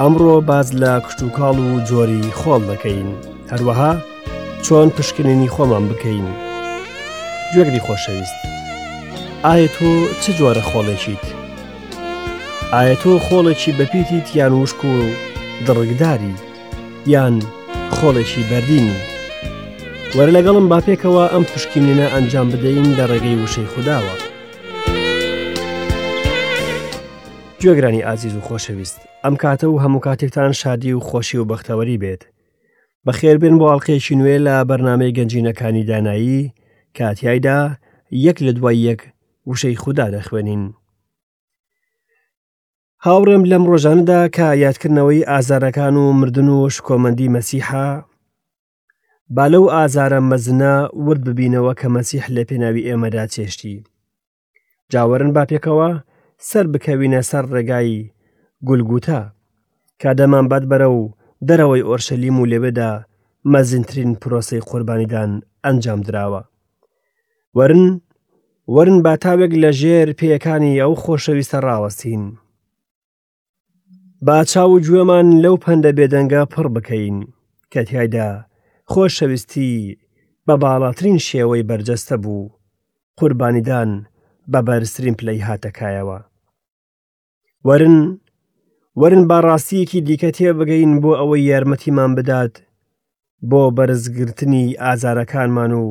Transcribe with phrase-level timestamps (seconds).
[0.00, 3.08] ئەمڕۆ باز لە کشتتوکاڵ و جۆری خۆڵ دەکەین
[3.52, 3.92] هەروەها
[4.64, 6.26] چۆن پشکنینی خۆمان بکەین
[7.54, 8.36] گوێگری خۆشەویست
[9.46, 9.90] ئایا تۆ
[10.22, 11.24] چ جۆرە خۆڵێکیت
[12.74, 14.94] ئایا تۆ خۆڵێکی بەپیتیت یان وشک و
[15.66, 16.34] دڕگداری
[17.14, 17.34] یان
[17.96, 18.98] خۆڵێکی بەردینی
[20.16, 24.14] وەرە لەگەڵم باپێکەوە ئەم پشکینە ئەنجام بدەین لە ڕێگەی وشەی خودداوە
[27.62, 32.22] گوێگرانی ئازیز و خۆشەویست ئەم کاتە و هەموو کاتێکتان شادی و خۆشی و بەختەوەری بێت
[33.06, 36.52] بەخێربێن بۆ ئاڵلقێکی نوێ لە بەرنمەی گەنجینەکانی دانایی
[36.98, 37.58] کاتیایدا
[38.26, 39.00] یەک لە دوای یەک
[39.50, 40.64] وشەی خوددا دەخوێنین.
[43.04, 47.88] هاوڕێم لەم ڕۆژاندا کە یادکردنەوەی ئازارەکان و مردن و شکۆمەندی مەسیحا
[49.36, 50.72] با لەو ئازارە مەزنە
[51.06, 53.76] ورد ببینەوە کە مەسیح لە پێناوی ئێمەدا چێشتی.
[54.92, 55.90] جاوەرن با پێکەوە
[56.50, 58.08] سەر بکەوینە سەر ڕێگایی
[58.66, 59.20] گولگوتە
[60.02, 61.00] کادەمان بەدبەرە و
[61.48, 62.92] دەرەوەی ئۆرشەلیم و لێبێدا
[63.52, 65.30] مەزینترین پرۆسی قوربانیدان
[65.64, 66.42] ئەنجام دراوە
[67.56, 67.82] ورن
[68.74, 72.24] ورن باتاوێک لە ژێر پێیەکانی ئەو خۆشەویستە ڕاوەستین
[74.26, 77.16] باچا و گوێمان لەو پەندە بێدەنگە پڕ بکەین
[77.72, 78.30] کە تایدا
[78.92, 79.74] خۆشەویستی
[80.46, 82.48] بە باڵاترین شێوەی بەرجەستە بوو
[83.18, 83.90] قوربانیدان
[84.52, 86.18] بە بەرزترین پلەی هاتەکایەوە.
[87.66, 87.98] وەرن
[89.00, 92.54] وەرن باڕاستیەکی دیکە تێبگەین بۆ ئەوەی یارمەتیمان بدات
[93.50, 95.84] بۆ بەرزگرتنی ئازارەکانمان و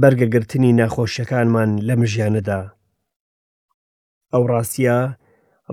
[0.00, 2.62] بەرگەگرتنی ناخۆشیەکانمان لە مژیانەدا.
[4.34, 4.98] ئەو ڕاستە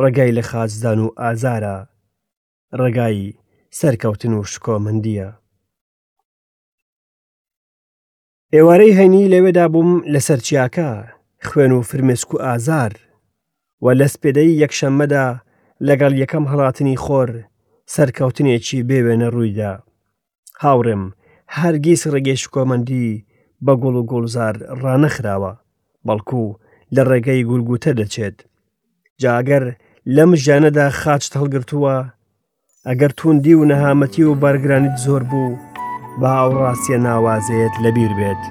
[0.01, 1.77] ڕێگای لە خاجدان و ئازارە،
[2.79, 3.35] ڕێگایی
[3.79, 5.29] سەرکەوتن و شکۆمەندیە.
[8.53, 10.89] ئێوارەی هەینی لەوێدا بووم لەسەر چیاکە
[11.47, 12.91] خوێن و فرمێسک و ئازار
[13.83, 15.25] و لەسپێدەی یەکشەممەدا
[15.87, 17.29] لەگەڵ یەکەم هەڵاتنی خۆر
[17.95, 19.73] سەرکەوتنێکی بێوێنە ڕوویدا
[20.61, 21.03] هاوڕێم
[21.57, 23.09] هەرگیز ڕێگەش کۆمەندی
[23.65, 25.53] بە گوڵ و گوڵزار ڕانەخراوە
[26.07, 26.45] بەڵکو
[26.95, 28.37] لە ڕێگەی گولگوتە دەچێت
[29.21, 29.63] جاگەر
[30.15, 31.95] لەم ژیانەدا خاچت هەڵگرتووە
[32.87, 35.57] ئەگەر توندی و نەهامەتی و بارگرانیت زۆر بوو
[36.19, 38.43] بە هاوڕاستیە ناوازەیەت لەبیر بێت.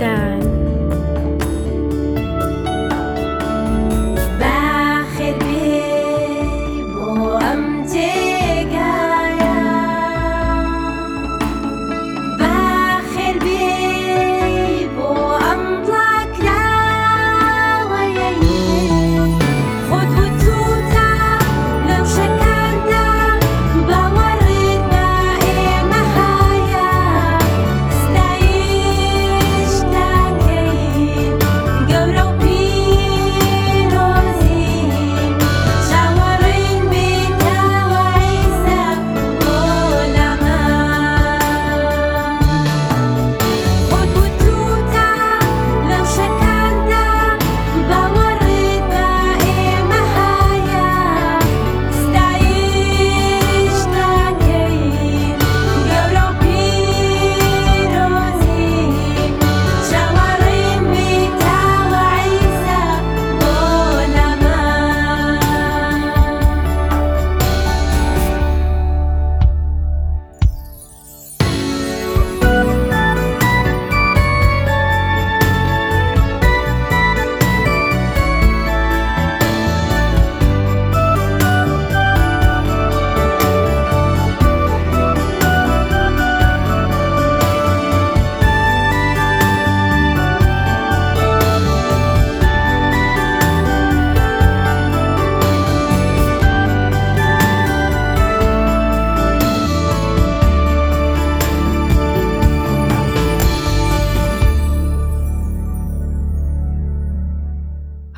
[0.00, 0.33] time.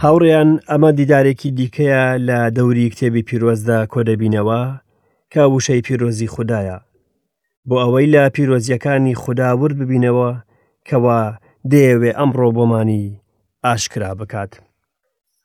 [0.06, 4.62] هاوڕێیان ئەمە دیدارێکی دیکەیە لە دەوری کتێبی پیرۆزدا کۆدەبینەوە
[5.32, 6.78] کە وشەی پیرۆزی خوددایە
[7.68, 10.30] بۆ ئەوەی لە پیرۆزیەکانی خودداور ببینەوە
[10.88, 11.20] کەوا
[11.72, 13.04] دەیەوێ ئەمڕۆ بۆمانی
[13.64, 14.52] ئاشکرا بکات.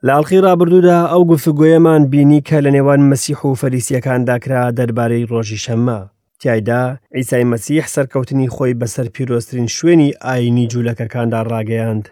[0.07, 5.99] لاڵخی رابرردوودا ئەو گفتگوۆیەمان بینی کە لە نێوان مەسیح و فەریسیەکانداکرا دەربارەی ڕۆژی شەممە
[6.41, 6.81] تایدا
[7.15, 12.05] ئیسای مەسیح سەرکەوتنی خۆی بەسەر پیرۆستترین شوێنی ئاینی جوولەکەکاندا ڕاگەیاند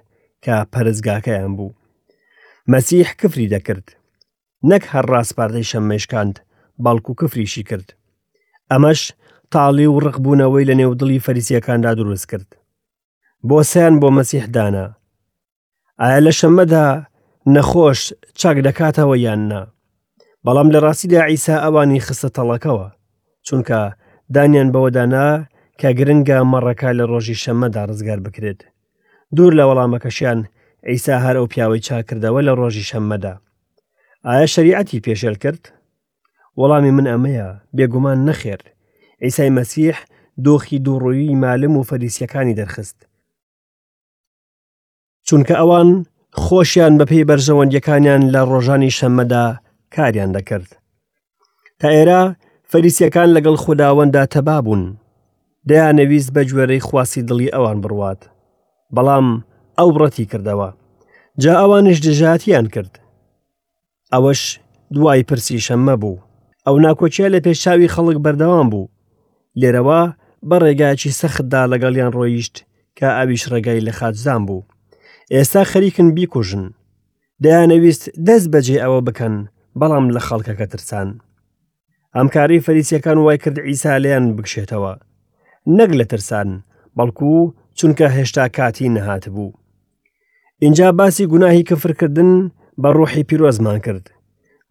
[0.45, 1.72] کە پەرزگاکەیان بوو.
[2.74, 3.88] مەسیح کفری دەکرد
[4.71, 6.36] نەک هەر ڕاستپاردەی شەممێشکاند
[6.83, 7.88] بەڵکو کفریشی کرد
[8.71, 9.01] ئەمەش
[9.54, 12.50] تاڵی و ڕقبوونەوەی لە نێودڵی فەریسیەکاندا دروست کرد
[13.50, 14.86] بۆ سیان بۆ مەسیح دانا
[16.01, 16.86] ئایا لە شەمەدا
[17.56, 18.00] نەخۆش
[18.39, 19.62] چاک دەکاتەوە یاننا
[20.45, 22.88] بەڵام لە ڕاستیدا ئیسا ئەوانی خستە تەڵەکەوە
[23.48, 23.80] چونکە
[24.36, 25.27] دانیان بەوەدانا
[25.80, 28.60] کە گرنگە مەڕەکە لە ڕۆژی شەمەدا ڕزگار بکرێت
[29.36, 30.39] دوور لە وەڵامەکەشیان
[30.88, 33.34] ئەیسا هەر ئەو پیاوەی چاکردەوە لە ڕۆژی شەممەدا
[34.28, 35.62] ئایا شریعەتی پێشێل کرد
[36.60, 38.62] وەڵامی من ئەمەیە بێگومان نەخێر
[39.22, 39.98] ئەیسای مەسیح
[40.46, 42.98] دۆخی دووڕۆوی مالم و فەریسیەکانی دەرخست
[45.28, 45.90] چونکە ئەوان
[46.44, 49.46] خۆشیان بەپی بەرژەوەندیەکانیان لە ڕۆژانی شەممەدا
[49.96, 50.70] کاریان دەکرد
[51.80, 52.24] تا ئێرا
[52.72, 54.84] فەریسیەکان لەگەڵ خودداوەندا تەبابوون
[55.70, 58.22] دەیانەویست بە جوێرەی خواسی دڵی ئەوان بڕوات
[58.96, 59.28] بەڵام
[59.80, 60.68] ئەو ڕەتی کردەوە
[61.44, 62.94] جا ئەوانش دژاتیان کرد
[64.14, 64.42] ئەوەش
[64.96, 66.20] دوای پرسی شەممە بوو
[66.68, 68.92] ئەو ناکۆچیا لە پێشاوی خەڵک بەردەوام بوو
[69.60, 70.02] لێرەوە
[70.50, 72.56] بە ڕێگاکی سەختدا لەگەڵیان ڕۆیشت
[72.98, 74.68] کە ئاویش ڕێگای لە خاتزان بوو
[75.34, 76.66] ئێستا خەریکن بیکوژن
[77.44, 79.36] دەیانەویست دەست بەجێ ئەوە بکەن
[79.80, 81.10] بەڵام لە خەڵکەکە ترسان
[82.16, 84.94] ئەمکاری فەریسیەکان وای کرد ئیسا لەیان بکشێتەوە
[85.78, 86.50] نەک لە ترسان
[86.98, 87.34] بەڵکو
[87.80, 89.50] چونکە هێشتا کاتی نەهات بوو
[90.61, 92.51] اینجا باسی گوناهی کفرکردن
[92.81, 94.06] بە ڕۆحی پیرۆزمان کرد.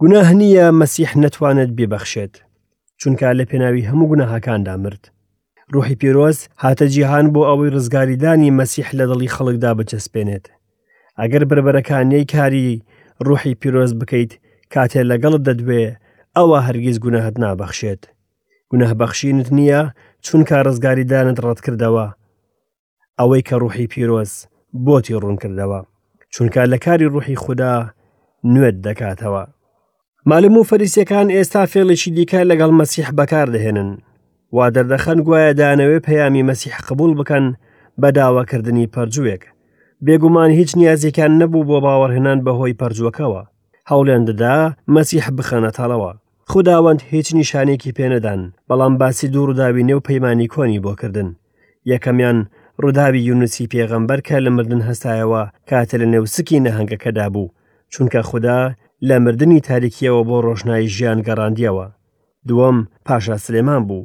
[0.01, 2.35] گوناه نییە مەسیح نەتوانێت بێبەخشێت،
[3.01, 5.03] چونکە لە پێناوی هەموو گوناهاکاندا مرد.
[5.75, 10.47] ڕوحی پیرۆز هاتە جیهان بۆ ئەوەی ڕزگاریدانی مەسیح لە دڵی خەڵکدا بچەسپێنێت.
[11.21, 12.83] ئەگەر بربەرەکانەی کاری
[13.27, 14.33] ڕوحی پیرۆز بکەیت
[14.75, 15.83] کاتێ لەگەڵت دەدوێ
[16.37, 18.03] ئەوە هەرگیز گونەهت نابەخشێت.
[18.71, 19.83] گونەهبەخشینت نییە
[20.27, 22.07] چونکە ڕزگاریدانت ڕەتکردەوە.
[23.19, 24.33] ئەوەی کە ڕوحی پیرۆز
[24.87, 25.81] بۆتی ڕوون کردەوە
[26.33, 27.91] چونکە لە کاری ڕوحی خوددا
[28.45, 29.45] نوێت دەکاتەوە
[30.29, 33.91] مالم و فەریسیەکان ئێستا فێڵێکی دیکە لەگەڵ مەسیح بەکاردەهێنن
[34.57, 37.45] وا دەردەخەن گوایە دانەوێ پەیامی مەسیح قبول بکەن
[38.01, 39.43] بە داواکردنی پەرجوێک
[40.07, 43.43] بێگومان هیچ نیازێکان نەبوو بۆ باوەڕهێنان بەهۆی پەرجوەکەوە
[43.91, 44.57] هەوڵێن دەدا
[44.95, 46.13] مەسیح بخەنە تاڵەوە
[46.53, 51.29] خداوەند هیچ نیشانێکی پێنەدان بەڵام باسی دوور و داوینێ و پەیمانی کۆنی بۆ کردن
[51.93, 52.39] یەکەمیان
[52.83, 57.49] ڕووداوی یونسی پێغەمبەر کە لە مردن هەستایەوە کاتە لە نێوسکی نەهنگەکەدا بوو
[57.93, 58.61] چونکە خوددا
[59.09, 61.87] لە مردنی تاریکیەوە بۆ ڕۆژنای ژیان گەڕاندیەوە
[62.49, 64.05] دووەم پاشا سلێمان بوو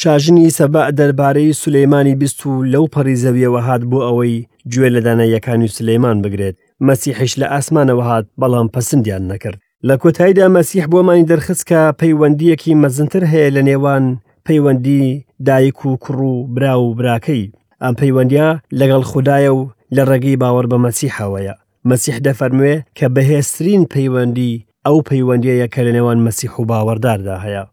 [0.00, 4.34] شاژنی سەبا دەربارەی سولەیمانی بیست و لەو پەریزەویەوە هات بوو ئەوەی
[4.72, 6.56] گوێ لەدانە یەکانی سلەیمان بگرێت
[6.88, 9.58] مەسیحش لە ئاسمانەوە هات بەڵام پەسەندیان نەکرد
[9.88, 14.04] لە کۆتاییدا مەسیح بۆمانی دەرخست کە پەیوەندیەکی مەزنتر هەیە لە نێوان
[14.46, 15.04] پەیوەندی
[15.46, 17.44] دایک و کوڕ و برا و براکەی
[17.84, 18.48] ئەم پەیوەندیا
[18.78, 19.60] لەگەڵ خوددایە و
[19.96, 21.54] لە ڕێگەی باوەڕ بە مەسیحەوەیە
[21.90, 24.52] مەسیح دەفەرموێ کە بەهێسترین پەیوەندی
[24.86, 27.64] ئەو پەیوەندیەیە کە لە نێوان مەسیح و باوەڕداردا هەیە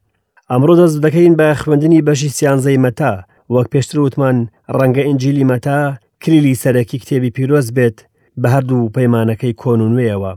[0.52, 3.14] ئەمڕۆ دەست دەکەین بە خوێندنی بەشی سیانزەی مەتا
[3.54, 4.38] وەک پێشتر وتمان
[4.78, 5.80] ڕەنگە ئنجلی مەتا
[6.24, 7.98] کلیلی سەرەکی کتێبی پیرۆز بێت
[8.42, 10.34] بە هەردوو پەیمانەکەی کۆن و نوێیەوە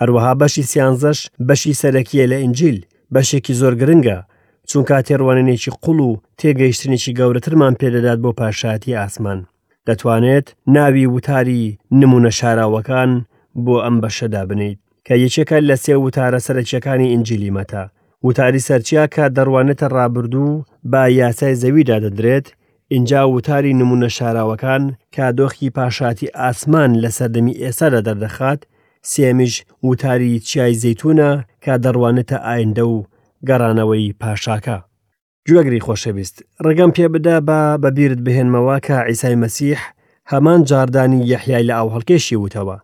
[0.00, 2.78] هەروەها بەشی سیانزەش بەشی سەرەکیە لە ئنجیل
[3.14, 4.18] بەشێکی زۆر گرنگە
[4.70, 9.40] چونکە تێڕوانێکی قوڵ و تێگەیشتنێکی گەورەترمان پێدەدات بۆ پاشایەتی ئاسمان
[9.88, 10.46] دەتوانێت
[10.76, 11.62] ناوی وتاری
[12.00, 13.10] نمونە شاراوەکان
[13.64, 17.82] بۆ ئەم بەشەدا بنیت کە یەکێکە لە سێ وتارە سەرچەکانی ئنجلیمەتە
[18.26, 22.46] وتاری سەرچیا کە دەڕوانێتە ڕابردوو با یاسای زەویدا دەدرێت
[22.94, 24.82] اینجا وتاری نمونە شاراوەکان
[25.16, 28.60] کادۆخی پاشاتی ئاسمان لە سەردەمی ئێسادا دەردەخات
[29.12, 29.54] سێمیش
[29.88, 31.30] وتاری چیای زەتونە
[31.64, 32.96] کا دەڕوانێتە ئایندە و
[33.48, 34.78] گەڕانەوەی پاشاکە
[35.48, 36.36] گوێگری خۆشەویست
[36.66, 39.80] ڕگەم پێ بدا بە بەبیرت بهێنمەوە کە ئیسای مەسیح
[40.32, 42.78] هەمان جاردانی یەحیای لە ئاو هەڵکێشی وتەوە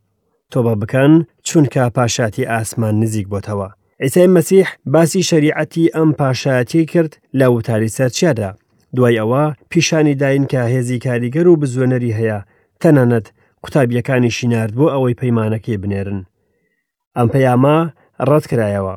[0.52, 1.12] تۆبە بکەن
[1.49, 3.69] چونکە پاشاتی ئاسمان نزیک بۆتەوە
[4.02, 8.50] ئیسای مەسیح باسی شریعەتی ئەم پاشایەتی کرد لە وتاری سەرچیادا
[8.97, 12.38] دوای ئەوە پیشانی داین کە هێزی کاریگەر و بزوێنەری هەیە
[12.83, 13.26] تەنانەت
[13.64, 16.21] قوتابیەکانی شینارد بۆ ئەوەی پەیمانەکەی بنێرن
[17.16, 17.78] ئەم پەیاما
[18.28, 18.97] ڕەت کرایەوە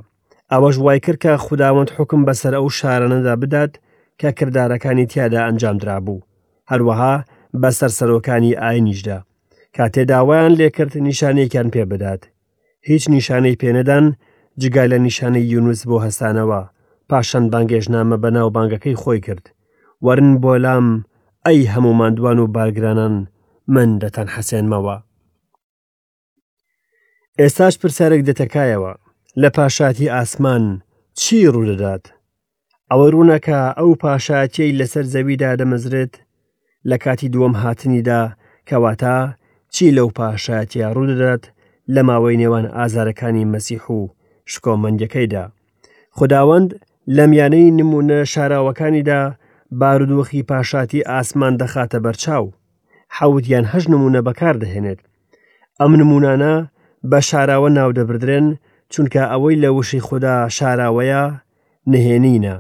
[0.51, 3.73] ئەوەش وای کرد کە خودداوەند حکم بەسەر ئەو شارەنەدا بدات
[4.19, 6.23] کە کردارەکانی تیادا ئەنجام درابوو
[6.71, 7.15] هەروەها
[7.61, 9.17] بەسەر سەرۆکانی ئاینیشدا
[9.77, 12.21] کاتێداوایان لێکرد نیشانەیەکیان پێ بدات
[12.89, 14.05] هیچ نیشانەی پێنەدان
[14.61, 16.61] جگای لە نیشانەی یونوس بۆ هەسانەوە
[17.09, 19.45] پاشان بانگێژنامە بەناو بانگەکەی خۆی کرد
[20.05, 20.87] وەرن بۆ لام
[21.47, 23.15] ئەی هەموو مادووان و بارگرانان
[23.75, 24.97] من دەتەن حەسێنمەوە
[27.39, 28.93] ئێستاش پرسیارێک دەتەکایەوە
[29.42, 30.63] لە پاشاتی ئاسمان
[31.20, 32.04] چی ڕوو دەدات
[32.92, 36.13] ئەوە ڕوونەکە ئەو پاشاتەی لەسەر زەویدا دەمەزرێت
[36.89, 38.22] لە کاتی دووەم هاتنیدا
[38.70, 39.15] کەواتە
[39.75, 41.44] چی لەو پاشاتیا ڕوودەدات
[41.94, 44.00] لە ماوەی نێوان ئازارەکانی مەسیح و
[44.51, 45.46] شکۆمەندەکەیدا
[46.18, 46.70] خداوەند
[47.15, 49.22] لە میانەی نمونە شاراوەکانیدا
[49.80, 52.48] بارودۆخی پاشاتی ئاسمان دەخاتە بەرچاو
[53.18, 55.00] حەوت یان هەژ نمونە بەکار دەهێنێت
[55.82, 56.54] ئەم نمونانە
[57.12, 58.48] بە شاراوە ناودەبدرێن
[58.95, 61.23] چونکە ئەوەی لە وشی خوددا شاراوەیە
[61.91, 62.57] نهێنینە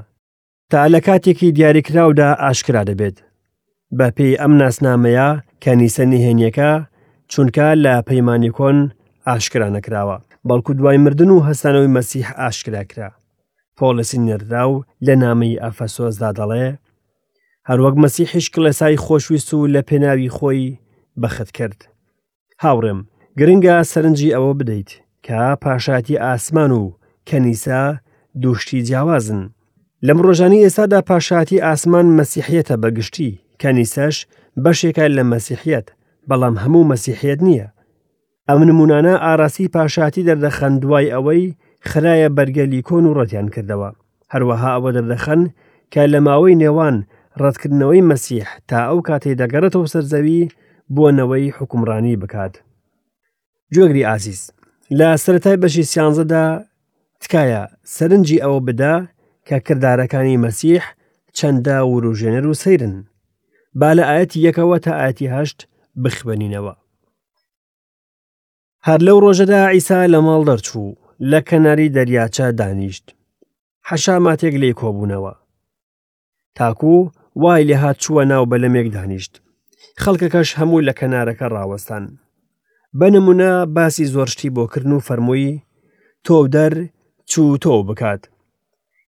[0.71, 3.17] تا لە کاتێکی دیاریکراودا ئاشکرا دەبێت
[3.97, 5.27] بە پێی ئەم ناسنامەیە
[5.63, 6.71] کەنیسە نهێنیەکە
[7.31, 8.77] چونکە لە پەیمانی کۆن
[9.27, 13.09] ئاشکرا نەکراوە بەڵکو دوای مردن و هەستانەوەی مەسیح ئاشکراکرا
[13.77, 14.75] پۆلسی نێردا و
[15.05, 16.67] لە نامی ئەفەسۆزدا دەڵێ
[17.69, 20.63] هەروەک مەسیحش کلەسای خۆشویست و لە پێناوی خۆی
[21.21, 21.79] بەخت کرد
[22.63, 22.99] هاوڕێم
[23.39, 24.91] گرنگە سەرنجی ئەوە بدەیت
[25.25, 26.91] کە پاشاتی ئاسمان و
[27.29, 27.79] کەنیسا
[28.41, 29.41] دوشتی جیاوازن
[30.07, 34.15] لەم ڕۆژانی ئێستادا پاشاتی ئاسمان مەسیحەتە بەگشتی کەنیسەش
[34.63, 35.87] بەشێکە لە مەسیحەت
[36.29, 37.67] بەڵام هەموو مەسیحەت نییە
[38.49, 41.43] ئەم نمونانە ئاراسی پاشاتی دەردەخەن دوای ئەوەی
[41.89, 43.89] خراە بەرگەلی کۆن و ڕەتیان کردەوە
[44.33, 45.41] هەروەها ئەوە دەردەخەن
[45.93, 46.95] کە لە ماوەی نێوان
[47.41, 50.39] ڕەتکردنەوەی مەسیح تا ئەو کاتێ دەگەڕێتەوە سەرزەوی
[50.95, 52.53] بۆنەوەی حکمڕانی بکات.
[53.75, 54.41] جۆگری ئازیز
[54.91, 56.45] لە سەتای بەشی سیانزەدا
[57.21, 57.63] تکایە
[57.95, 58.95] سەرنجی ئەوە بدا
[59.47, 60.83] کە کردارەکانی مەسیح
[61.37, 62.95] چەندە وروژێنەر و سەیرن
[63.79, 65.59] با لە ئاەتی یەکەوە تا ئاەتی هەشت
[66.03, 66.73] بخوێنینەوە
[68.87, 70.97] هەر لەو ڕۆژەدا ئیسا لە ماڵ دەرچوو
[71.31, 73.05] لە کەناری دەریاچە دانیشت
[73.89, 75.33] حەشا ماتێک لێ کۆبوونەوە
[76.57, 77.09] تاکوو
[77.41, 79.33] وای لێ هاات چووە ناو بەلەمێک دانیشت
[80.03, 82.03] خەڵکەکەش هەموو لە کەنارەکە ڕاوەستان
[82.99, 85.61] بە نمونە باسی زۆرشتی بۆکردن و فەرمووی
[86.25, 86.73] تۆودەر
[87.31, 88.21] چوو تۆ بکات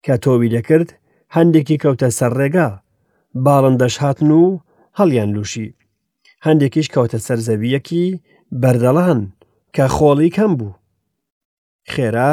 [0.05, 0.89] کە تۆوی دەکرد
[1.37, 2.69] هەندێکی کەوتە سەرڕێگا
[3.45, 4.45] باڵندەش هاتن و
[4.99, 5.75] هەڵیان لوشی
[6.47, 8.05] هەندێکیش کەوتە سەرزەویەکی
[8.63, 9.21] بەردەڵان
[9.75, 10.79] کە خۆڵی کەم بوو
[11.93, 12.33] خێرا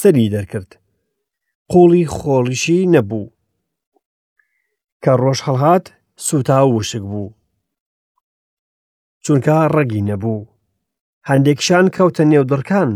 [0.00, 0.70] سەری دەرکرد
[1.72, 3.28] قوڵی خۆڵیشی نەبوو
[5.04, 5.84] کە ڕۆژ هەڵهات
[6.26, 7.32] سوتا وشک بوو
[9.26, 10.38] چونکە ڕەگی نەبوو
[11.30, 12.90] هەندێکشان کەوتە نێو دڕکان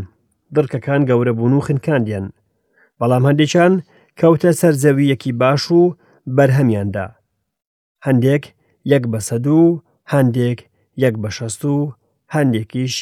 [0.56, 2.26] دڕکەکان گەورە بوون و خنکاندیان
[2.98, 3.74] بەڵام هەندێکیان
[4.20, 5.82] کەوتە سەرزەویەکی باش و
[6.36, 7.06] بەرهەمیاندا
[8.06, 8.44] هەندێک
[8.92, 9.62] یەک بە سەد و
[10.12, 10.58] هەندێک
[11.04, 11.74] یەک بە شەست و
[12.34, 12.94] هەندێکیش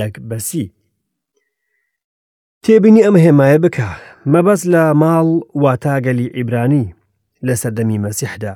[0.00, 0.66] یەک بەسی
[2.64, 3.88] تێبینی ئەمە هێمایە بکە
[4.32, 5.28] مەبەس لە ماڵ
[5.64, 6.84] واتاگەلی ئیبرانی
[7.46, 8.54] لە سەردەمی مەسیحدا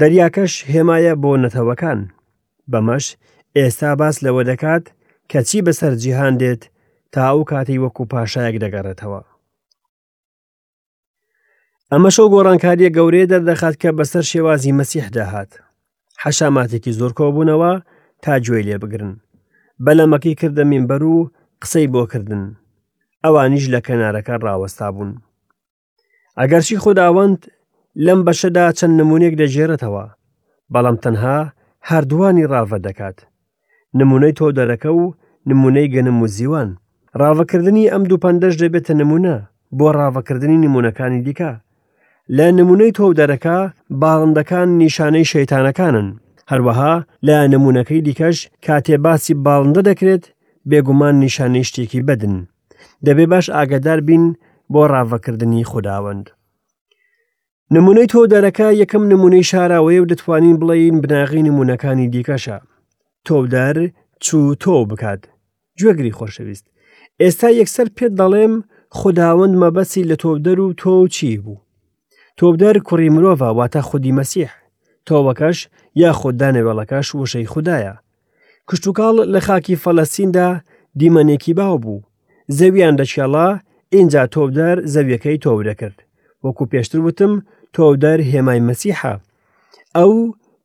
[0.00, 2.00] دەریاکەش هێمایە بۆ نەتەوەکان
[2.70, 3.06] بەمەش
[3.56, 4.84] ئێستا باس لەوە دەکات
[5.32, 6.62] کەچی بەسەر جیهان دێت
[7.12, 9.20] تا ئەو کاتی وەکو پاشایەک دەگەڕێتەوە.
[11.92, 15.50] ئەمەشە گۆڕانکاریە گەورەیە دەردەخات کە بەسەر شێوازی مەسیح داهات.
[16.22, 17.72] حەشاماتێکی زۆر کۆبوونەوە
[18.22, 19.12] تا گوێ لێ بگرن.
[19.84, 21.30] بەلەمەکەی کردە مینبەر و
[21.62, 22.44] قسەی بۆکردن.
[23.24, 25.10] ئەوانیش لە کەنارەکە ڕاوەستا بوون.
[26.38, 27.40] ئەگەرچی خودداوەند
[28.06, 30.04] لەم بەشەدا چەند نمونونێک دەژێرێتەوە،
[30.72, 31.38] بەڵام تەنها
[31.88, 33.18] هەردووانی ڕاوە دەکات.
[33.98, 35.02] نمونەی تۆ دەرەکە و
[35.50, 36.68] نمونەی گەنم و زیوان
[37.20, 39.36] ڕاوەکردنی ئەم دوو پندەش دەبێتە نمونە
[39.78, 41.52] بۆ ڕاوەکردنی نمونونەکانی دیکە
[42.36, 43.56] لە نمونەی تۆودەرەکە
[44.02, 46.08] باڵندەکان نیشانەی شەیتانەکانن
[46.50, 46.94] هەروەها
[47.26, 48.36] لە نمونونەکەی دیکەش
[48.66, 50.24] کاتێ باسی باڵندە دەکرێت
[50.70, 52.36] بێگومان نیشانەی شتێکی بەدن
[53.06, 54.24] دەبێ باش ئاگدار بین
[54.72, 56.26] بۆ ڕاوەکردنی خودداوەند
[57.74, 62.58] نمونەی تۆدارەکە یەکەم نمونەی شاراوەیە و دەتوانین بڵین بناغی نمونونەکانی دیکەشە
[63.26, 63.76] تۆودار
[64.24, 65.22] چوو تۆ بکات
[65.80, 66.66] گوێگری خۆشەویست
[67.22, 68.54] ئێستا یەکسەر پێت دەڵێم
[68.98, 71.58] خداوەند مەبەسی لە تۆبدەر و تۆ چی بوو
[72.38, 74.50] تۆبدەر کوڕی مرۆڤە واتە خودی مەسیح
[75.08, 75.58] تۆوەکەش
[76.02, 77.94] یاخۆ دانەوێڵەکەش وشەی خوددایە
[78.68, 80.48] کشتتوکاڵ لە خاکی فەلەسیندا
[81.00, 82.06] دیمەنێکی باو بوو
[82.58, 83.48] زەویان دەچێڵا
[83.94, 85.98] ئینجا تۆبدەر زەویەکەی تۆورە کرد
[86.44, 87.32] وەکو پێشتر وتم
[87.76, 89.14] تۆودەر هێمای مەسیحە
[89.96, 90.12] ئەو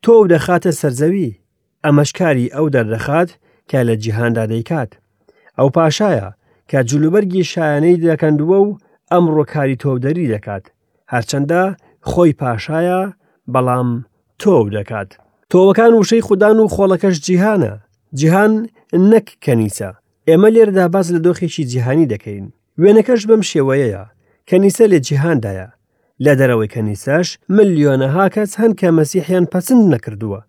[0.05, 1.38] تۆو دەخاتە سەرزەوی
[1.86, 3.29] ئەمەشکاری ئەو دەردەخات
[3.70, 4.91] کە لە جیهاندا دەیکات
[5.60, 6.28] ئەو پاشایە
[6.70, 8.70] کە جلوبەرگی شایانەی دەکەندووە و
[9.12, 10.64] ئەمڕۆ کاری تۆدەری دەکات
[11.14, 11.64] هەرچەندە
[12.10, 13.00] خۆی پاشایە
[13.54, 13.90] بەڵام
[14.42, 15.10] تۆو دەکات
[15.52, 17.74] تۆوەکان وشەی خوددان و خۆڵەکەش جیهانە
[18.20, 18.54] جیهان
[19.12, 19.90] نەک کەنیسە
[20.30, 22.46] ئێمە لێردا باز لە دۆخێکی جیهانی دەکەین
[22.82, 24.04] وێنەکەش بەم شێوەیەە
[24.50, 25.68] کەنیسە لە جیهاندایە
[26.26, 30.40] لە دەرەوەی کەنیسەش ملیۆنەها کەس هەند کە مەسیحیان پەسند نەکردووە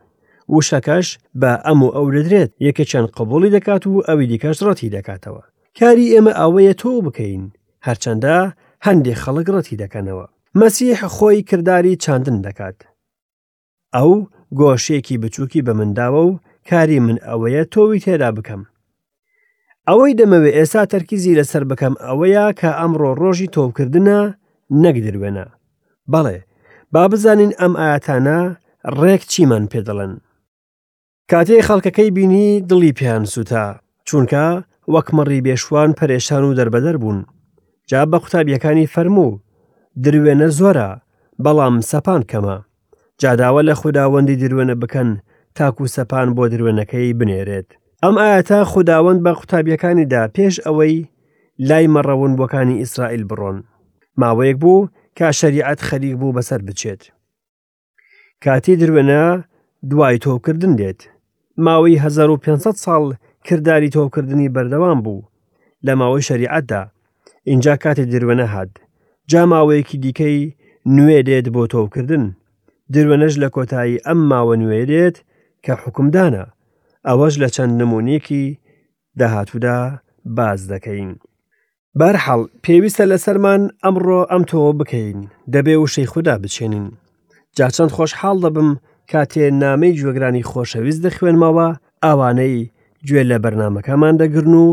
[0.52, 1.06] وشەکەش
[1.40, 5.42] بە ئەم و ئەو دەدرێت یەکە چەند قبولی دەکات و ئەوی دیکەش ڕەتی دەکاتەوە
[5.78, 7.44] کاری ئێمە ئەوەیە تۆ بکەین
[7.86, 8.36] هەرچەندە
[8.86, 10.26] هەندێک خەڵک ڕەتی دەکەنەوە
[10.60, 12.78] مەسیح خۆی کردداری چاندن دەکات
[13.96, 14.12] ئەو
[14.60, 18.62] گۆشێکی بچووکی بە منداوە و کاری من ئەوەیە تۆوی تێدا بکەم
[19.88, 24.18] ئەوەی دەمەوێت ئێستا تەرکیزی لەسەر بکەم ئەوەیە کە ئەمڕۆ ڕۆژی تۆبکردنە
[24.82, 25.46] نەگدروێنە
[26.12, 26.38] بەڵێ
[26.92, 28.40] با بزانین ئەم ئاەتانە
[29.00, 30.12] ڕێک چیمان پێدەڵن
[31.32, 33.64] کاتێ خەڵکەکەی بینی دڵی پیان سوتا
[34.08, 34.44] چونکە
[34.94, 37.20] وەکمەڕی بێشوان پەرێشان و دەربەدەر بوون
[37.90, 39.30] جا بە قوتابیەکانی فەرموو
[40.04, 40.90] دروێنە زۆرە
[41.44, 42.56] بەڵام سەپان کەمە
[43.22, 45.10] جاداوە لە خودداوەندی دروێنە بکەن
[45.56, 47.68] تاکو سەپان بۆ دروێنەکەی بنێرێت
[48.02, 50.96] ئەم ئاەتە خودداوەند بە قوتابیەکانیدا پێش ئەوەی
[51.68, 53.56] لای مەڕەونبووەکانی ئیسرائیل بڕۆن
[54.20, 57.02] ماوەیەک بوو کا شەریعەت خەریک بوو بەسەر بچێت
[58.44, 59.22] کاتی دروێنە
[59.90, 61.00] دوای تۆکردن دێت
[61.56, 63.14] ماوەی 1500 ساڵ
[63.44, 65.22] کردداری تۆکردنی بەردەوام بوو
[65.86, 66.80] لە ماوەی شریعەتدا
[67.44, 68.70] اینجا کاتێک دروێنە هاد
[69.30, 70.52] جا ماوەیەکی دیکەی
[70.96, 72.24] نوێ دێت بۆ تۆکردن
[72.94, 75.16] دروێنەش لە کۆتایی ئەم ماوە نوێ دێت
[75.64, 76.44] کە حکمدانە
[77.08, 78.44] ئەوەش لە چەند نمونێکی
[79.18, 79.78] داهاتوودا
[80.36, 81.10] باز دەکەین.
[81.98, 85.18] بارحەڵ پێویستە لەسەرمان ئەمڕۆ ئەم تۆ بکەین
[85.54, 86.86] دەبێ و شەی خوددا بچێنین.
[87.58, 88.68] جاچەند خۆشحاڵ دەبم
[89.12, 91.68] کاتێ نامەی گوێگرانی خۆشەویست دەخوێنمەوە
[92.04, 92.70] ئەوانەی
[93.08, 94.68] گوێ لە بەرنمەکەمان دەگرن و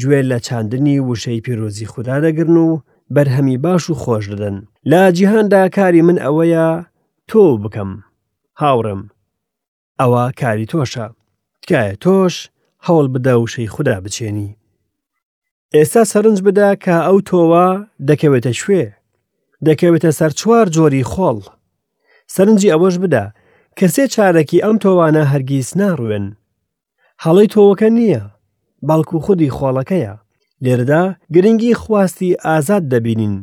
[0.00, 2.68] گوێ لە چاندنی وشەی پیرۆزی خوددا دەگرن و
[3.14, 4.56] بەرهەمی باش و خۆش دەدەن
[4.90, 6.66] لا جیهاندا کاری من ئەوەیە
[7.30, 7.90] تۆ بکەم
[8.60, 9.02] هاوڕم
[10.00, 11.02] ئەوە کاری تۆشە
[11.62, 12.36] تکایە تۆش
[12.86, 14.50] هەوڵ بدە وشەی خوددا بچێنی
[15.74, 17.66] ئێستا سەرنج بدا کە ئەو تۆوە
[18.08, 18.84] دەکەوێتە شوێ
[19.66, 21.38] دەکەوێتە سەر چوار جۆری خۆڵ
[22.34, 23.24] سەرنجی ئەوەش بدە
[23.80, 26.26] کەسێ چارەکی ئەم تۆوانە هەرگیز ناڕوێن.
[27.24, 28.22] هەڵی تۆوەکە نییە،
[28.88, 30.14] بەڵکو خودی خۆڵەکەیە.
[30.64, 31.02] لێرەدا
[31.34, 33.36] گرنگی خواستی ئازاد دەبینین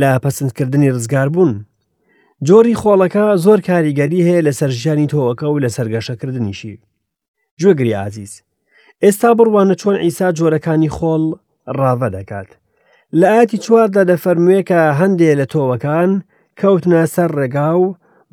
[0.00, 1.52] لە پەسەندکردنی ڕزگار بوون.
[2.46, 6.78] جۆری خۆڵەکە زۆر کاریگەری هەیە لە سەرژیانی تۆوەکە و لە سەرگەشەکردنیشی.
[7.60, 8.32] گوێگری ئازیز.
[9.04, 11.22] ئێستا بڕوانە چۆن ئیسا جۆرەکانی خۆڵ
[11.78, 12.48] ڕاوە دەکات.
[13.18, 16.10] لە ئاتی چواردا دەفەرموێ کە هەندێک لە تۆوەکان
[16.60, 17.84] کەوتنە سەر ڕێگا و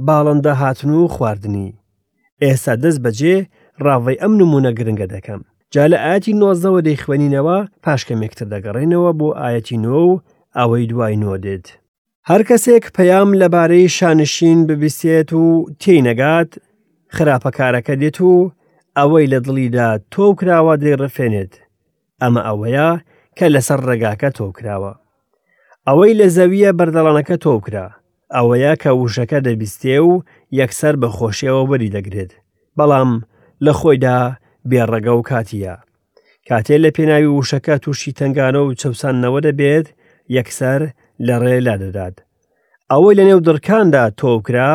[0.06, 1.74] باڵندە هاتن و خواردنی
[2.44, 3.36] ئێستا دەست بەجێ
[3.86, 5.42] ڕاوی ئەم نمونە گرنگە دەکەم
[5.74, 10.14] جا لە ئاەتی نۆزەوە دەی خوێنینەوە پاشکەمێکتر دەگەڕێنەوە بۆ ئاەتی نۆ و
[10.58, 11.66] ئەوەی دوای نۆدێت
[12.30, 15.46] هەر کەسێک پەیام لەبارەی شانشین ببیسێت و
[15.82, 16.52] تێی نەگات
[17.16, 18.52] خراپەکارەکە دێت و
[18.98, 21.54] ئەوەی لە دڵیدا تۆ کراوە دەی ڕفێنێت
[22.22, 22.90] ئەمە ئەوەیە
[23.38, 24.94] کە لەسەر ڕێگاکە تۆکراوە
[25.88, 27.88] ئەوەی لە زەویە بەردەڵانەکە تۆکرا
[28.36, 30.12] ئەوەیە کە وشەکە دەبیستێ و
[30.60, 32.32] یەکسەر بە خۆشیەوە وەری دەگرێت
[32.78, 33.12] بەڵام
[33.66, 34.20] لە خۆیدا
[34.70, 35.76] بێڕەگە و کاتیە
[36.48, 39.88] کاتێ لە پێناوی وشەکە تووشی تنگانە و چەسانەوە دەبێت
[40.36, 40.82] یەکسەر
[41.28, 42.16] لە ڕێلا دەدات
[42.92, 44.72] ئەوەی لە نێو دڕکاندا تۆکرا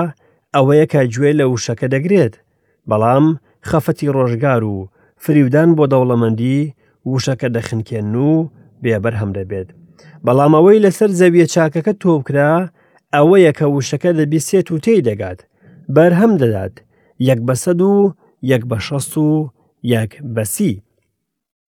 [0.54, 2.34] ئەوەیەکە گوێ لە وشەکە دەگرێت
[2.88, 3.26] بەڵام
[3.68, 4.76] خەفەتی ڕۆژگار و
[5.22, 6.60] فریودان بۆ دەوڵەمەندی
[7.12, 8.32] وشەکە دەخنکێن و
[8.82, 9.68] بێبەر هەم دەبێت
[10.26, 12.52] بەڵام ئەوەی لەسەر زەویە چاکەکە تۆبکرا
[13.16, 15.40] ئەوەیە کە وشەکە دەبیسێت و تێی دەگات
[15.94, 16.74] بەرهەم دەدات
[17.28, 17.94] یەک بە سەد و
[18.50, 19.28] یەک بە شەست و
[19.94, 20.72] یەک بەسی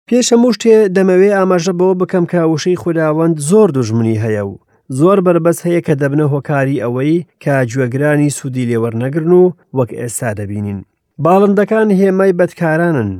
[0.08, 4.54] پێشە موشتێ دەمەوێ ئاماژە بەوە بکەم کە وشەی خودداوەند زۆر دژمنی هەیە و
[4.98, 9.44] زۆر بربەس هەیە کە دەبنە هۆکاری ئەوەی کە گوێگرانی سوودی لێوەرنەگرن و
[9.78, 10.80] وەک ئێستا دەبینین
[11.24, 13.12] باڵندەکان هێمای بەدکارانن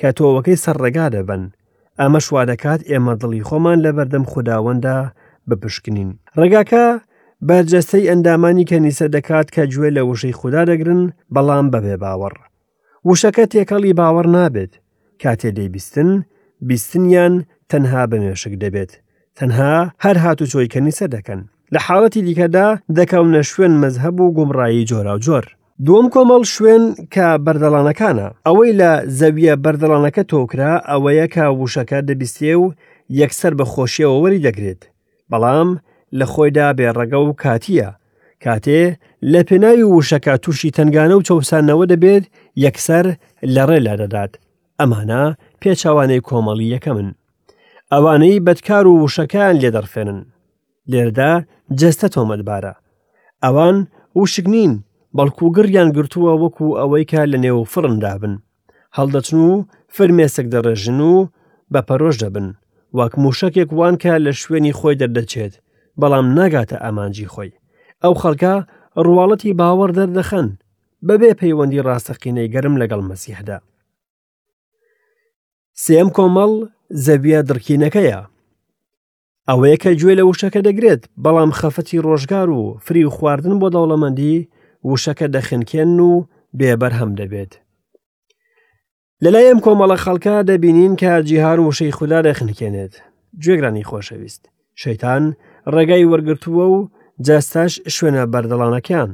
[0.00, 1.42] کە تۆوەکەی سەرڕێگا دەبن
[2.00, 4.96] ئەمە شوا دەکات ئێمە دڵی خۆمان لە بەردەم خودداوەندا
[5.48, 6.84] بپشکنین ڕێگاکە
[7.46, 11.02] بەرجەستەی ئەندامانی کەنیسە دەکات کە گوێ لە وشەی خوددا دەگرن
[11.34, 12.34] بەڵام بەبێ باوەڕ
[13.08, 14.72] وشەکە تێکەڵی باوەڕ نابێت
[15.22, 16.10] کاتێ دەیبیستن
[16.68, 17.34] بیستنیان
[17.70, 18.92] تەنها بەمێشک دەبێت
[19.38, 19.74] تەنها
[20.04, 21.40] هەر هاتو چۆی کەنیسە دەکەن
[21.74, 25.44] لە حاڵەتی دیکەدا دەکەونە شوێن مەزهب و گومڕایی جۆرا و جۆر
[25.84, 32.64] دووەم کۆمەڵ شوێن کە بەردەڵانەکانە ئەوەی لە زەویە بەردەڵانەکە تۆکرا ئەوەیە کە وشەکە دەبیستێ و
[33.20, 34.82] یەکسەر بە خۆشیەوە وەری دەگرێت
[35.32, 35.70] بەڵام
[36.18, 37.88] لە خۆیدا بێڕەگە و کاتیە
[38.44, 38.80] کاتێ
[39.32, 42.24] لە پێناوی وشەکە تووشی تنگانە و چەسانەوە دەبێت
[42.64, 43.06] یەکسەر
[43.54, 44.32] لەڕێ لا دەدات
[44.80, 45.24] ئەمانە
[45.60, 47.08] پێچوانەی کۆمەڵی یەکەمن
[47.92, 50.20] ئەوانەی بەدکار و وشەکان لێ دەرفێنن
[50.90, 51.32] لێردا
[51.80, 52.74] جەستە تۆمەتبارە
[53.44, 53.76] ئەوان
[54.20, 54.72] وشک نین
[55.16, 58.34] بەڵکو گریان گرتووە وەکو ئەوەی کا لە نێو فرندا بن
[58.96, 59.50] هەڵدەچن و
[59.96, 61.14] فرمێسک دەڕێژن و
[61.72, 62.48] بە پەرۆژ دەبن
[62.96, 65.54] واک موشکێک وانکە لە شوێنی خۆی دەردەچێت
[66.00, 67.52] بەڵام ناگاتە ئامانجی خۆی
[68.04, 68.54] ئەو خەڵکە
[69.06, 70.48] ڕواڵەتی باوەڕ دەردەخەن
[71.06, 73.58] بەبێ پەیوەندی ڕاستەقینەی گەرم لەگەڵ مەسیحدا
[75.84, 76.52] سێم کۆمەڵ
[77.04, 78.20] زەویە درکینەکەیە
[79.48, 84.36] ئەوەیە کە گوێ لە وشەکە دەگرێت بەڵام خەفەتی ڕۆژگار و فری و خواردن بۆ دەوڵەمەندی
[84.90, 86.12] وشەکە دەخنکێن و
[86.58, 87.52] بێبەر هەم دەبێت
[89.24, 92.94] لەلایەم کۆمەڵە خەڵکە دەبینین کە جیهار وشەی خودا دەخنکێنێت
[93.44, 94.42] گوێگرانی خۆشەویست
[94.82, 95.24] شەیتان
[95.74, 96.78] ڕێگای وەرگتووە و
[97.26, 99.10] جەستاش شوێنە بەردەڵانەکەیان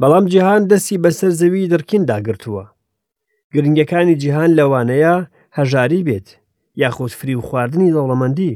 [0.00, 2.64] بەڵام جیهان دەستی بەسەر زەوی دەرکینداگرتووە
[3.54, 5.14] گرنگەکانی جیهان لەوانەیە
[5.58, 6.28] هەژاری بێت
[6.82, 8.52] یاخود فری و خواردنی دەوڵەمەندی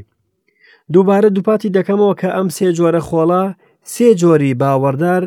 [0.93, 3.45] دووبارە دووپاتی دەکەمەوە کە ئەم سێ جۆرە خۆڵا
[3.93, 5.23] سێ جۆری باوەڕدار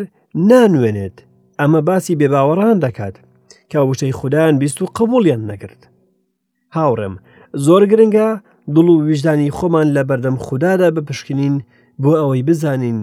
[0.49, 1.17] نانوێنێت
[1.59, 3.15] ئەمە باسی بێباوەڕان دەکات
[3.71, 5.81] کە وشەی خوددان بیست و قبولیان نەگرت
[6.75, 7.13] هاوڕم
[7.65, 8.29] زۆر گرنگە
[8.67, 11.55] دڵ و ویژدانی خۆمان لە بەردەم خوددادا بپشکنین
[12.01, 12.99] بۆ ئەوەی بزانین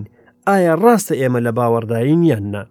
[0.48, 2.62] ئایا ڕاستە ئێمە لە باوەڕداین یاننا.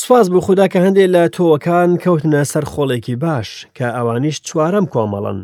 [0.00, 5.38] سواز بۆ خوددا کە هەندێک لە تۆوەکان کەوتنە سەر خۆڵێکی باش کە ئەوانیش چوارەم کۆمەڵن.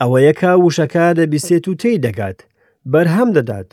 [0.00, 2.38] ئەوە یەکە وشەکە دەبیسێت و تێی دەگات،
[2.92, 3.68] بەرهەم دەدات،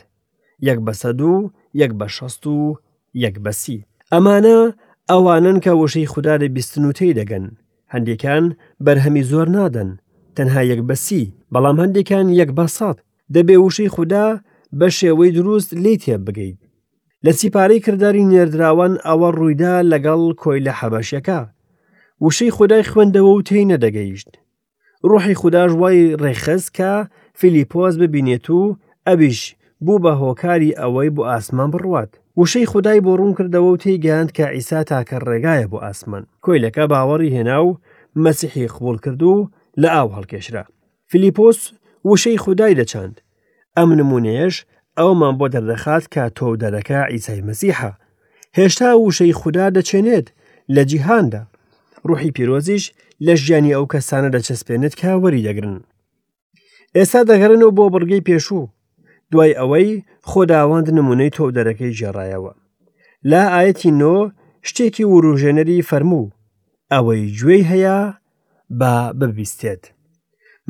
[0.68, 1.34] یەک بە سەد و
[1.80, 2.56] یەک بە شەست و
[3.24, 3.84] یەک بەسی.
[4.12, 4.58] ئەمانە
[5.10, 7.44] ئەوانن کە وشەی خوددا دەبیستن و تێی دەگەن،
[7.92, 8.44] هەندێکان
[8.84, 9.90] بەرهەمی زۆر نادەن
[10.40, 11.22] تەنها یەکبەسی
[11.52, 12.96] بەڵام هەندێکان یەک بەسات
[13.34, 14.26] دەبێ وشەی خوددا
[14.78, 16.60] بە شێوەی دروست لی تێ بگەیت
[17.24, 21.40] لە سیپارەی کردداری نێردراوان ئەوە ڕوویدا لەگەڵ کۆی لە حەبەشەکە
[22.26, 24.30] وشەی خودای خوێندەوە و تێی نەدەگەیشت
[25.10, 26.92] ڕۆحی خودداش وای ڕێخز کە
[27.38, 28.60] فیلیپۆز ببینێت و
[29.08, 29.40] ئەویش
[29.84, 34.44] بوو بە هۆکاری ئەوەی بۆ ئاسمان بڕوات وشەی خدای بۆ ڕوون کردەوە و تێیگەاند کە
[34.54, 37.70] ئیسا تاکە ڕێگایە بۆ ئاسمان کۆیلەکە باوەڕی هێنا و
[38.24, 39.34] مەسیحی خبول کرد و
[39.82, 40.64] لە ئاو هەڵکێشرا
[41.10, 41.58] فیلیپۆس
[42.10, 43.16] وشەی خودای دەچاند
[43.78, 44.54] ئەم نمونەیەش
[44.98, 47.92] ئەومان بۆ دەردەخات کە تۆ دەرەکە ئیسای مەسیحە
[48.58, 50.26] هێشتا وشەی خوددا دەچێنێت
[50.74, 51.42] لە جیهاندا
[52.08, 52.84] ڕوحی پیرۆزیش
[53.26, 55.78] لە ژیانی ئەو کەسانە دەچەسپێنێت کە وەری دەگرن
[56.96, 58.64] ئێستا دەگەڕنەوە بۆ بڕگەی پێشوو
[59.32, 59.90] دوای ئەوەی
[60.30, 62.52] خۆداوەند نمونەی تۆ دەرەکەی ژێڕایەوە
[63.30, 64.14] لا ئاەتی نۆ
[64.68, 66.26] شتێکی وروژێنەری فەرموو
[66.92, 67.98] ئەوەی گوێی هەیە
[68.78, 69.82] بە ببیستێت.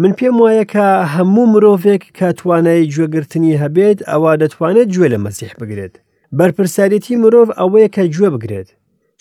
[0.00, 5.52] من پێم وایە کە هەموو مرۆڤێک کە توانای گوێگرتنی هەبێت ئەوە دەتوانێت گوێ لە مەسیح
[5.60, 5.94] بگرێت.
[6.38, 8.68] بەرپرسارەتی مرۆڤ ئەوەیە کە گوێ بگرێت.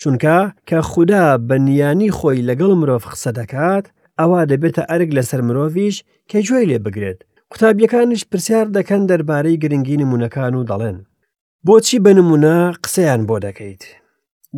[0.02, 0.36] چونکە
[0.68, 3.84] کە خوددا بەنیانی خۆی لەگەڵ مرۆڤ قسە دەکات،
[4.20, 5.96] ئەوا دەبێتە ئەرگ لەسەر مرۆڤیش
[6.30, 7.18] کە گوێ لێ بگرێت.
[7.52, 10.98] قوتابیەکانش پرسیار دەکەن دەربارەی گرنگی نمونونەکان و دەڵێن.
[11.66, 13.82] بۆچی بە نمونە قسەیان بۆ دەکەیت.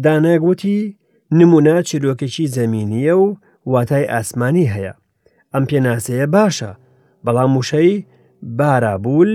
[0.05, 0.81] داناگوتی
[1.39, 3.27] نمونە چیرۆکێکی زەمینیە و
[3.67, 4.93] واتای ئاسمانی هەیە
[5.55, 6.71] ئەم پێناسەیە باشە
[7.25, 8.05] بەڵام موشەی
[8.59, 9.33] بارابول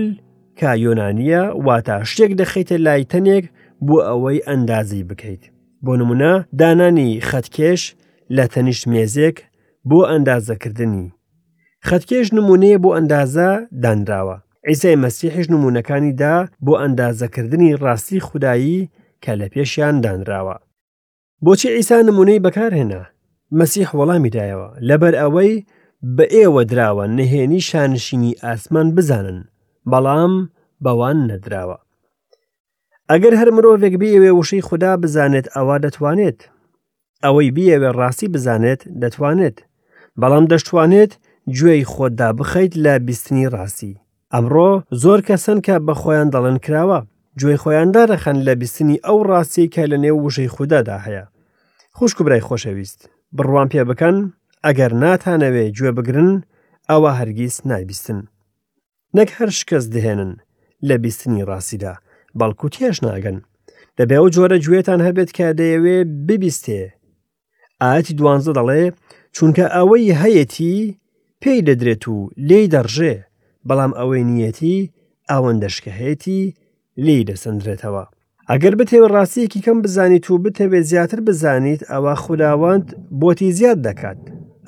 [0.58, 3.44] کا یۆنانیە واتە شتێک دەخیتە لای تەنێک
[3.86, 5.42] بۆ ئەوەی ئەندازی بکەیت
[5.84, 7.82] بۆ نمونە دانانی خەتکێش
[8.36, 9.36] لە تەنیشت مێزێک
[9.88, 11.06] بۆ ئەندازەکردنی
[11.88, 13.50] خەتکێش نمونەیە بۆ ئەندازە
[13.84, 14.36] دانراوە
[14.68, 16.34] ئیسای مەسیحش نمونونەکانیدا
[16.66, 18.88] بۆ ئەندازەکردنی ڕاستی خودایی
[19.24, 20.56] کە لە پێشیان دانراوە
[21.44, 23.02] بۆچی ئیسا نمونەی بەکارهێنا
[23.56, 25.52] مەسیح وەڵامی دایەوە لەبەر ئەوەی
[26.16, 29.38] بە ئێوە دراوە نهێنی شانشینی ئاسمان بزانن
[29.90, 30.34] بەڵام
[30.84, 31.78] بەوان نەدراوە
[33.10, 36.38] ئەگەر هەر مرۆڤێک بیەوێ وشەی خوددا بزانێت ئەوا دەتوانێت
[37.24, 39.56] ئەوەی بیەوێ ڕاستی بزانێت دەتوانێت
[40.20, 41.12] بەڵام دەشتوانێت
[41.58, 43.94] گوێی خۆتدا بخەیت لە بیستنی ڕاستی
[44.34, 44.70] ئەمڕۆ
[45.02, 47.00] زۆر کەسن کە بە خۆیان دەڵێن کراوە
[47.40, 51.24] گوێی خۆیاندا دەخەن لە بیستنی ئەو ڕاستی کە لە نێو وشەی خوددادا هەیە
[51.96, 53.00] خوشک و برای خۆشەویست
[53.36, 54.16] بڕوان پێ بکەن
[54.64, 56.30] ئەگەر ناتانەوێ گوێ بگرن
[56.90, 58.18] ئەوە هەرگیز نایبیستن
[59.16, 60.32] نەک هەر شکەس دهێنن
[60.88, 61.94] لە بیستنی ڕاستیدا
[62.38, 63.38] بەڵکو تێش ناگەن
[63.98, 66.82] دەبێ ئەو جۆرە گوێتان هەبێت کە دەیەوێ ببیستێ
[67.82, 68.82] ئاەتی دوانزە دەڵێ
[69.36, 70.74] چونکە ئەوەی هەیەتی
[71.42, 72.16] پێی دەدرێت و
[72.48, 73.14] لێی دەڕژێ
[73.68, 74.78] بەڵام ئەوەی نیەتی
[75.30, 76.44] ئەوەندەشکە هەیەی
[77.04, 78.04] لێی دەسەندرێتەوە
[78.52, 82.86] ئەگەر بتێوە ڕاستیەکی کەم بزانیت و بتەوێت زیاتر بزانیت ئەوە خودداوەند
[83.20, 84.18] بۆتی زیاد دەکات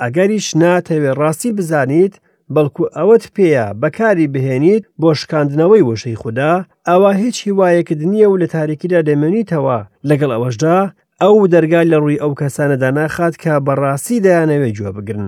[0.03, 2.15] ئەگەریش ناتەوێت ڕاستی بزانیت
[2.55, 6.53] بەڵکو ئەوەت پێەیە بەکاری بهێنیت بۆ شکاندنەوەی وەشەی خوددا
[6.89, 10.79] ئەوە هیچ هیوایەکرد نییە و لە تاریکیدا دەمێنیتەوە لەگەڵ ئەوەشدا
[11.23, 15.27] ئەو دەرگای لە ڕووی ئەو کەسانەدا ناخات کە بەڕاستی دایانەوێ جووە بگرن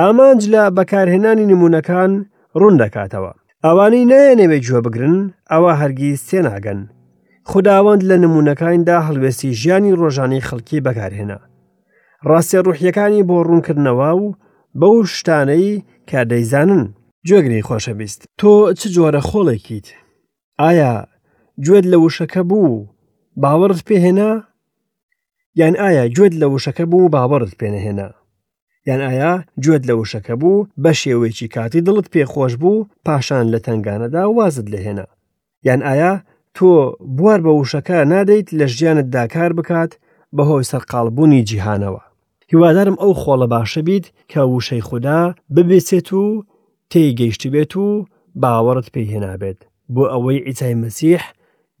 [0.00, 2.10] ئامانج لە بەکارهێنانی نمونونەکان
[2.60, 3.32] ڕوون دەکاتەوە
[3.64, 5.16] ئەوانی نایەنەوێ جووە بگرن
[5.52, 6.80] ئەوە هەرگیز تێناگەن
[7.50, 11.38] خداوەند لە نمونونەکانیدا هەڵوێستی ژیانی ڕۆژانی خەڵکی بەکارهێنا.
[12.28, 14.26] ڕاستێ ڕوحیەکانی بۆ ڕوونکردنەوە و
[14.80, 15.72] بەو شتانەی
[16.08, 16.84] کە دەیزانن
[17.28, 19.86] جێگری خۆشەویست تۆ چ جۆرە خۆڵێکیت
[20.62, 20.94] ئایا
[21.66, 22.86] گوێت لە وشەکە بوو
[23.42, 24.32] باوەڕت پێهێنا
[25.60, 28.08] یان ئایا گوێت لە وشەکە بوو باوەڕت پێنەهێنا
[28.88, 29.32] یان ئایا
[29.64, 35.06] گوێت لە وشەکە بوو بە شێوەیەکی کاتی دڵت پێخۆش بوو پاشان لە تنگانەدا وازت لەهێنا
[35.68, 36.12] یان ئایا
[36.56, 39.92] تۆ بوار بە وشەکە نادەیت لە ژیانت داکار بکات
[40.36, 42.02] بەهۆی سەرقالبوونی جیهانەوە
[42.52, 45.20] هیوادارم ئەو خۆڵە باشە بیت کە وشەی خوددا
[45.54, 46.42] ببێسێت و
[46.90, 48.04] تێیگەیشتی بێت و
[48.42, 49.58] باوەڕت پێهێنابێت
[49.94, 51.22] بۆ ئەوەی ئیتای مەسیح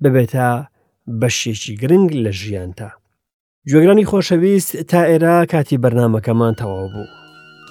[0.04, 0.48] ببێتە
[1.20, 2.90] بەشێکی گرنگ لە ژیانتا
[3.70, 7.06] گوێگرانی خۆشەویست تا ئێرا کاتی بەرنمەکەمان تەواو بوو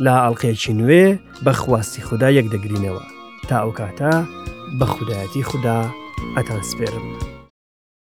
[0.06, 1.06] لا ئەڵلقەیەکی نوێ
[1.46, 3.04] بە خواستی خوددا یەک دەگرینەوە
[3.50, 4.12] تا ئەو کاتە
[4.80, 5.80] بە خودایەتی خوددا
[6.34, 7.35] Até a próxima.